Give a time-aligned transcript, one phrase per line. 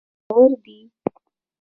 [0.25, 0.79] خوندور دي.